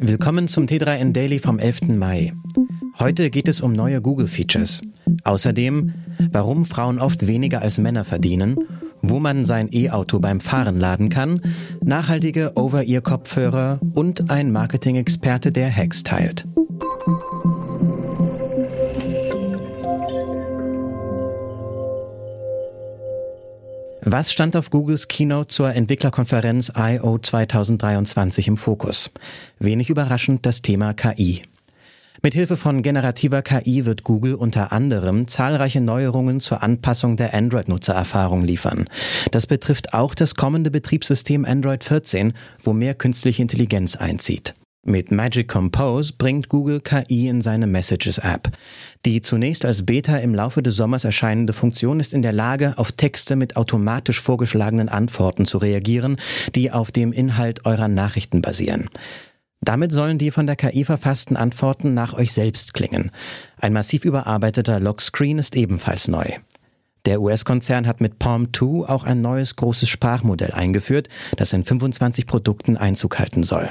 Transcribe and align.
Willkommen 0.00 0.46
zum 0.46 0.66
T3N 0.66 1.12
Daily 1.12 1.40
vom 1.40 1.58
11. 1.58 1.88
Mai. 1.88 2.32
Heute 3.00 3.30
geht 3.30 3.48
es 3.48 3.60
um 3.60 3.72
neue 3.72 4.00
Google-Features. 4.00 4.82
Außerdem, 5.24 5.92
warum 6.30 6.64
Frauen 6.64 7.00
oft 7.00 7.26
weniger 7.26 7.62
als 7.62 7.78
Männer 7.78 8.04
verdienen, 8.04 8.56
wo 9.02 9.18
man 9.18 9.44
sein 9.44 9.68
E-Auto 9.72 10.20
beim 10.20 10.40
Fahren 10.40 10.78
laden 10.78 11.08
kann, 11.08 11.40
nachhaltige 11.82 12.52
Over-Ear-Kopfhörer 12.56 13.80
und 13.92 14.30
ein 14.30 14.52
Marketing-Experte, 14.52 15.50
der 15.50 15.74
Hacks 15.74 16.04
teilt. 16.04 16.46
Was 24.10 24.32
stand 24.32 24.56
auf 24.56 24.70
Googles 24.70 25.08
Keynote 25.08 25.48
zur 25.48 25.74
Entwicklerkonferenz 25.74 26.72
I.O. 26.74 27.18
2023 27.18 28.48
im 28.48 28.56
Fokus? 28.56 29.10
Wenig 29.58 29.90
überraschend 29.90 30.46
das 30.46 30.62
Thema 30.62 30.94
KI. 30.94 31.42
Mithilfe 32.22 32.56
von 32.56 32.80
generativer 32.80 33.42
KI 33.42 33.84
wird 33.84 34.04
Google 34.04 34.34
unter 34.34 34.72
anderem 34.72 35.28
zahlreiche 35.28 35.82
Neuerungen 35.82 36.40
zur 36.40 36.62
Anpassung 36.62 37.18
der 37.18 37.34
Android-Nutzererfahrung 37.34 38.44
liefern. 38.44 38.88
Das 39.30 39.46
betrifft 39.46 39.92
auch 39.92 40.14
das 40.14 40.36
kommende 40.36 40.70
Betriebssystem 40.70 41.44
Android 41.44 41.84
14, 41.84 42.32
wo 42.62 42.72
mehr 42.72 42.94
künstliche 42.94 43.42
Intelligenz 43.42 43.94
einzieht. 43.94 44.54
Mit 44.84 45.10
Magic 45.12 45.48
Compose 45.48 46.14
bringt 46.16 46.48
Google 46.48 46.80
KI 46.80 47.28
in 47.28 47.42
seine 47.42 47.66
Messages-App. 47.66 48.50
Die 49.04 49.20
zunächst 49.20 49.64
als 49.64 49.84
Beta 49.84 50.16
im 50.16 50.34
Laufe 50.34 50.62
des 50.62 50.76
Sommers 50.76 51.04
erscheinende 51.04 51.52
Funktion 51.52 52.00
ist 52.00 52.14
in 52.14 52.22
der 52.22 52.32
Lage, 52.32 52.72
auf 52.78 52.92
Texte 52.92 53.36
mit 53.36 53.56
automatisch 53.56 54.20
vorgeschlagenen 54.20 54.88
Antworten 54.88 55.44
zu 55.44 55.58
reagieren, 55.58 56.16
die 56.54 56.70
auf 56.70 56.90
dem 56.90 57.12
Inhalt 57.12 57.66
eurer 57.66 57.88
Nachrichten 57.88 58.40
basieren. 58.40 58.88
Damit 59.60 59.92
sollen 59.92 60.16
die 60.16 60.30
von 60.30 60.46
der 60.46 60.56
KI 60.56 60.84
verfassten 60.84 61.36
Antworten 61.36 61.92
nach 61.92 62.14
euch 62.14 62.32
selbst 62.32 62.72
klingen. 62.72 63.10
Ein 63.60 63.72
massiv 63.72 64.04
überarbeiteter 64.04 64.80
Lockscreen 64.80 65.38
ist 65.38 65.56
ebenfalls 65.56 66.08
neu. 66.08 66.30
Der 67.04 67.20
US-Konzern 67.20 67.86
hat 67.86 68.00
mit 68.00 68.18
Palm 68.18 68.54
2 68.54 68.88
auch 68.88 69.04
ein 69.04 69.20
neues 69.20 69.56
großes 69.56 69.88
Sprachmodell 69.88 70.52
eingeführt, 70.52 71.08
das 71.36 71.52
in 71.52 71.64
25 71.64 72.26
Produkten 72.26 72.76
Einzug 72.76 73.18
halten 73.18 73.42
soll. 73.42 73.68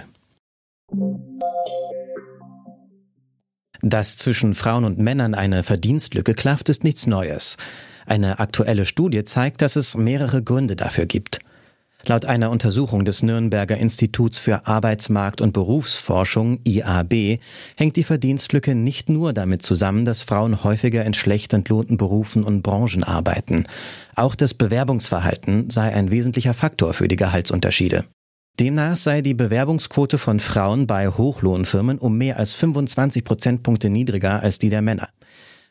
Dass 3.81 4.17
zwischen 4.17 4.53
Frauen 4.53 4.85
und 4.85 4.97
Männern 4.97 5.35
eine 5.35 5.63
Verdienstlücke 5.63 6.33
klafft, 6.33 6.69
ist 6.69 6.83
nichts 6.83 7.07
Neues. 7.07 7.57
Eine 8.05 8.39
aktuelle 8.39 8.85
Studie 8.85 9.25
zeigt, 9.25 9.61
dass 9.61 9.75
es 9.75 9.95
mehrere 9.95 10.41
Gründe 10.41 10.75
dafür 10.75 11.05
gibt. 11.05 11.41
Laut 12.05 12.25
einer 12.25 12.51
Untersuchung 12.51 13.03
des 13.03 13.21
Nürnberger 13.21 13.75
Instituts 13.77 14.39
für 14.39 14.65
Arbeitsmarkt 14.65 15.41
und 15.41 15.51
Berufsforschung 15.51 16.59
IAB 16.63 17.39
hängt 17.75 17.97
die 17.97 18.03
Verdienstlücke 18.03 18.75
nicht 18.75 19.09
nur 19.09 19.33
damit 19.33 19.63
zusammen, 19.63 20.05
dass 20.05 20.21
Frauen 20.21 20.63
häufiger 20.63 21.03
in 21.03 21.13
schlecht 21.13 21.51
entlohnten 21.53 21.97
Berufen 21.97 22.45
und 22.45 22.61
Branchen 22.61 23.03
arbeiten. 23.03 23.65
Auch 24.15 24.35
das 24.35 24.53
Bewerbungsverhalten 24.53 25.69
sei 25.69 25.93
ein 25.93 26.09
wesentlicher 26.09 26.53
Faktor 26.53 26.93
für 26.93 27.09
die 27.09 27.17
Gehaltsunterschiede. 27.17 28.05
Demnach 28.59 28.97
sei 28.97 29.21
die 29.21 29.35
Bewerbungsquote 29.35 30.17
von 30.17 30.39
Frauen 30.39 30.87
bei 30.87 31.09
Hochlohnfirmen 31.09 31.99
um 31.99 32.17
mehr 32.17 32.37
als 32.37 32.53
25 32.53 33.23
Prozentpunkte 33.23 33.91
niedriger 33.91 34.41
als 34.41 34.57
die 34.57 34.71
der 34.71 34.81
Männer. 34.81 35.09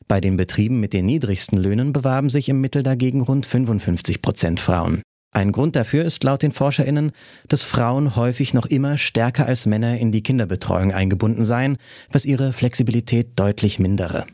Bei 0.06 0.20
den 0.20 0.36
Betrieben 0.36 0.78
mit 0.78 0.92
den 0.92 1.04
niedrigsten 1.06 1.58
Löhnen 1.58 1.92
bewarben 1.92 2.30
sich 2.30 2.48
im 2.48 2.60
Mittel 2.60 2.84
dagegen 2.84 3.22
rund 3.22 3.44
55 3.44 4.22
Prozent 4.22 4.60
Frauen. 4.60 5.02
Ein 5.34 5.50
Grund 5.50 5.74
dafür 5.74 6.04
ist 6.04 6.22
laut 6.22 6.42
den 6.42 6.52
ForscherInnen, 6.52 7.10
dass 7.48 7.62
Frauen 7.62 8.14
häufig 8.14 8.54
noch 8.54 8.66
immer 8.66 8.98
stärker 8.98 9.46
als 9.46 9.66
Männer 9.66 9.98
in 9.98 10.12
die 10.12 10.22
Kinderbetreuung 10.22 10.92
eingebunden 10.92 11.44
seien, 11.44 11.78
was 12.12 12.24
ihre 12.24 12.52
Flexibilität 12.52 13.32
deutlich 13.36 13.80
mindere. 13.80 14.26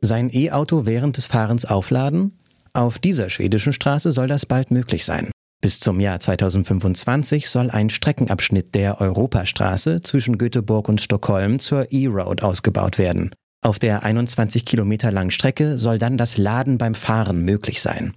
Sein 0.00 0.30
E-Auto 0.32 0.86
während 0.86 1.16
des 1.16 1.26
Fahrens 1.26 1.64
aufladen? 1.64 2.37
Auf 2.78 3.00
dieser 3.00 3.28
schwedischen 3.28 3.72
Straße 3.72 4.12
soll 4.12 4.28
das 4.28 4.46
bald 4.46 4.70
möglich 4.70 5.04
sein. 5.04 5.32
Bis 5.60 5.80
zum 5.80 5.98
Jahr 5.98 6.20
2025 6.20 7.48
soll 7.50 7.72
ein 7.72 7.90
Streckenabschnitt 7.90 8.72
der 8.76 9.00
Europastraße 9.00 10.00
zwischen 10.02 10.38
Göteborg 10.38 10.88
und 10.88 11.00
Stockholm 11.00 11.58
zur 11.58 11.90
E-Road 11.90 12.44
ausgebaut 12.44 12.96
werden. 12.96 13.32
Auf 13.62 13.80
der 13.80 14.04
21 14.04 14.64
Kilometer 14.64 15.10
langen 15.10 15.32
Strecke 15.32 15.76
soll 15.76 15.98
dann 15.98 16.16
das 16.16 16.38
Laden 16.38 16.78
beim 16.78 16.94
Fahren 16.94 17.44
möglich 17.44 17.82
sein. 17.82 18.14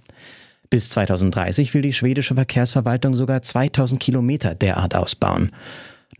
Bis 0.70 0.90
2030 0.90 1.74
will 1.74 1.82
die 1.82 1.92
schwedische 1.92 2.36
Verkehrsverwaltung 2.36 3.16
sogar 3.16 3.42
2000 3.42 4.00
Kilometer 4.00 4.54
derart 4.54 4.94
ausbauen. 4.94 5.50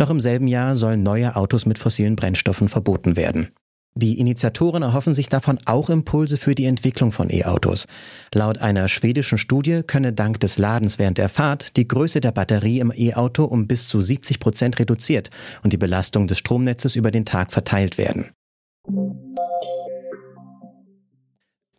Noch 0.01 0.11
im 0.11 0.19
selben 0.19 0.49
Jahr 0.49 0.75
sollen 0.75 1.05
neue 1.05 1.37
Autos 1.37 1.65
mit 1.65 1.79
fossilen 1.79 2.17
Brennstoffen 2.17 2.67
verboten 2.67 3.15
werden. 3.15 3.53
Die 3.95 4.19
Initiatoren 4.19 4.83
erhoffen 4.83 5.13
sich 5.13 5.29
davon 5.29 5.59
auch 5.67 5.91
Impulse 5.91 6.39
für 6.39 6.55
die 6.55 6.65
Entwicklung 6.65 7.13
von 7.13 7.29
E-Autos. 7.31 7.87
Laut 8.33 8.59
einer 8.59 8.89
schwedischen 8.89 9.37
Studie 9.37 9.83
könne 9.87 10.15
dank 10.15 10.41
des 10.41 10.57
Ladens 10.57 10.99
während 10.99 11.19
der 11.19 11.29
Fahrt 11.29 11.77
die 11.77 11.87
Größe 11.87 12.23
der 12.23 12.33
Batterie 12.33 12.81
im 12.81 12.91
E-Auto 12.95 13.45
um 13.45 13.67
bis 13.67 13.87
zu 13.89 14.01
70 14.01 14.41
Prozent 14.41 14.79
reduziert 14.79 15.29
und 15.63 15.75
die 15.75 15.79
Belastung 15.79 16.27
des 16.27 16.39
Stromnetzes 16.39 16.97
über 16.97 17.11
den 17.11 17.27
Tag 17.27 17.53
verteilt 17.53 17.99
werden. 17.99 18.31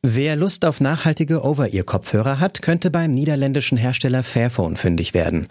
Wer 0.05 0.35
Lust 0.35 0.65
auf 0.65 0.81
nachhaltige 0.81 1.45
Over-Ear-Kopfhörer 1.45 2.41
hat, 2.41 2.61
könnte 2.61 2.91
beim 2.91 3.11
niederländischen 3.11 3.77
Hersteller 3.77 4.21
Fairphone 4.21 4.75
fündig 4.75 5.13
werden. 5.13 5.47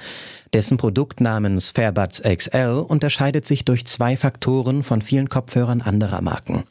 Dessen 0.53 0.77
Produkt 0.77 1.23
namens 1.23 1.71
Fairbuds 1.71 2.21
XL 2.21 2.85
unterscheidet 2.87 3.47
sich 3.47 3.65
durch 3.65 3.87
zwei 3.87 4.15
Faktoren 4.15 4.83
von 4.83 5.01
vielen 5.01 5.31
Kopfhörern 5.31 5.81
anderer 5.81 6.21
Marken. 6.21 6.65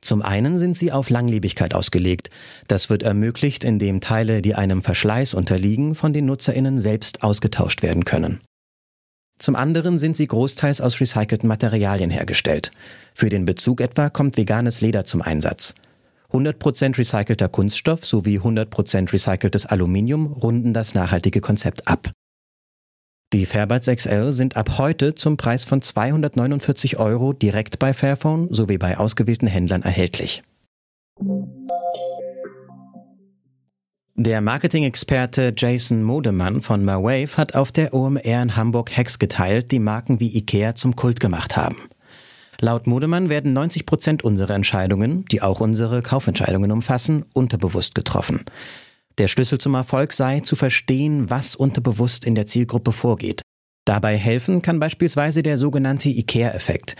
Zum 0.00 0.22
einen 0.22 0.56
sind 0.56 0.74
sie 0.74 0.90
auf 0.90 1.10
Langlebigkeit 1.10 1.74
ausgelegt. 1.74 2.30
Das 2.66 2.88
wird 2.88 3.02
ermöglicht, 3.02 3.62
indem 3.62 4.00
Teile, 4.00 4.40
die 4.40 4.54
einem 4.54 4.82
Verschleiß 4.82 5.34
unterliegen, 5.34 5.94
von 5.94 6.14
den 6.14 6.24
Nutzerinnen 6.24 6.78
selbst 6.78 7.22
ausgetauscht 7.22 7.82
werden 7.82 8.06
können. 8.06 8.40
Zum 9.38 9.54
anderen 9.54 9.98
sind 9.98 10.16
sie 10.16 10.28
großteils 10.28 10.80
aus 10.80 10.98
recycelten 10.98 11.46
Materialien 11.46 12.10
hergestellt. 12.10 12.70
Für 13.14 13.28
den 13.28 13.44
Bezug 13.44 13.82
etwa 13.82 14.08
kommt 14.08 14.38
veganes 14.38 14.80
Leder 14.80 15.04
zum 15.04 15.20
Einsatz. 15.20 15.74
100% 16.32 16.98
recycelter 16.98 17.48
Kunststoff 17.48 18.06
sowie 18.06 18.38
100% 18.38 19.12
recyceltes 19.12 19.66
Aluminium 19.66 20.26
runden 20.26 20.72
das 20.72 20.94
nachhaltige 20.94 21.40
Konzept 21.40 21.88
ab. 21.88 22.12
Die 23.32 23.46
Fairbuds 23.46 23.86
XL 23.86 24.32
sind 24.32 24.56
ab 24.56 24.76
heute 24.76 25.14
zum 25.14 25.38
Preis 25.38 25.64
von 25.64 25.80
249 25.80 26.98
Euro 26.98 27.32
direkt 27.32 27.78
bei 27.78 27.94
Fairphone 27.94 28.52
sowie 28.52 28.76
bei 28.76 28.98
ausgewählten 28.98 29.46
Händlern 29.46 29.82
erhältlich. 29.82 30.42
Der 34.14 34.42
Marketing-Experte 34.42 35.54
Jason 35.56 36.02
Modemann 36.02 36.60
von 36.60 36.84
Marwave 36.84 37.38
hat 37.38 37.54
auf 37.54 37.72
der 37.72 37.94
OMR 37.94 38.24
in 38.24 38.54
Hamburg 38.54 38.94
Hacks 38.94 39.18
geteilt, 39.18 39.72
die 39.72 39.78
Marken 39.78 40.20
wie 40.20 40.36
Ikea 40.36 40.74
zum 40.74 40.94
Kult 40.94 41.18
gemacht 41.18 41.56
haben. 41.56 41.76
Laut 42.60 42.86
Modemann 42.86 43.28
werden 43.28 43.52
90 43.52 43.86
Prozent 43.86 44.22
unserer 44.22 44.54
Entscheidungen, 44.54 45.24
die 45.26 45.42
auch 45.42 45.60
unsere 45.60 46.02
Kaufentscheidungen 46.02 46.70
umfassen, 46.70 47.24
unterbewusst 47.34 47.94
getroffen. 47.94 48.44
Der 49.18 49.28
Schlüssel 49.28 49.58
zum 49.58 49.74
Erfolg 49.74 50.12
sei, 50.12 50.40
zu 50.40 50.56
verstehen, 50.56 51.28
was 51.28 51.54
unterbewusst 51.54 52.24
in 52.24 52.34
der 52.34 52.46
Zielgruppe 52.46 52.92
vorgeht. 52.92 53.42
Dabei 53.84 54.16
helfen 54.16 54.62
kann 54.62 54.78
beispielsweise 54.78 55.42
der 55.42 55.58
sogenannte 55.58 56.08
IKEA-Effekt. 56.08 56.96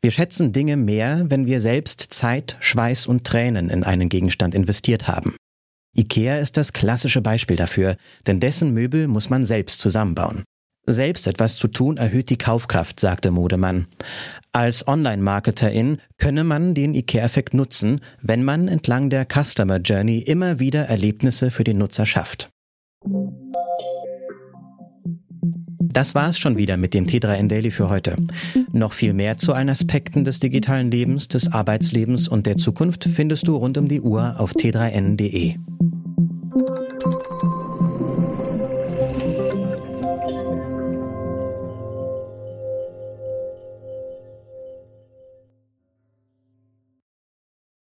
Wir 0.00 0.10
schätzen 0.10 0.52
Dinge 0.52 0.76
mehr, 0.76 1.26
wenn 1.28 1.46
wir 1.46 1.60
selbst 1.60 2.12
Zeit, 2.12 2.56
Schweiß 2.60 3.06
und 3.06 3.24
Tränen 3.24 3.70
in 3.70 3.84
einen 3.84 4.08
Gegenstand 4.08 4.54
investiert 4.54 5.06
haben. 5.06 5.36
IKEA 5.96 6.38
ist 6.38 6.56
das 6.56 6.72
klassische 6.72 7.20
Beispiel 7.20 7.56
dafür, 7.56 7.96
denn 8.26 8.40
dessen 8.40 8.72
Möbel 8.72 9.08
muss 9.08 9.30
man 9.30 9.44
selbst 9.44 9.80
zusammenbauen. 9.80 10.42
Selbst 10.86 11.28
etwas 11.28 11.56
zu 11.56 11.68
tun 11.68 11.96
erhöht 11.96 12.28
die 12.28 12.38
Kaufkraft, 12.38 12.98
sagte 12.98 13.30
Modemann. 13.30 13.86
Als 14.50 14.86
Online-Marketerin 14.88 15.98
könne 16.18 16.42
man 16.42 16.74
den 16.74 16.94
IKEA-Effekt 16.94 17.54
nutzen, 17.54 18.00
wenn 18.20 18.42
man 18.42 18.66
entlang 18.66 19.08
der 19.08 19.24
Customer 19.24 19.78
Journey 19.78 20.18
immer 20.18 20.58
wieder 20.58 20.86
Erlebnisse 20.86 21.52
für 21.52 21.62
den 21.62 21.78
Nutzer 21.78 22.04
schafft. 22.04 22.50
Das 25.78 26.14
war 26.14 26.28
es 26.30 26.38
schon 26.38 26.56
wieder 26.56 26.76
mit 26.76 26.94
dem 26.94 27.06
T3N 27.06 27.48
Daily 27.48 27.70
für 27.70 27.88
heute. 27.88 28.16
Noch 28.72 28.92
viel 28.92 29.12
mehr 29.12 29.36
zu 29.36 29.52
allen 29.52 29.68
Aspekten 29.68 30.24
des 30.24 30.40
digitalen 30.40 30.90
Lebens, 30.90 31.28
des 31.28 31.52
Arbeitslebens 31.52 32.28
und 32.28 32.46
der 32.46 32.56
Zukunft 32.56 33.04
findest 33.04 33.46
du 33.46 33.56
rund 33.56 33.78
um 33.78 33.88
die 33.88 34.00
Uhr 34.00 34.40
auf 34.40 34.52
t3n.de. 34.52 35.56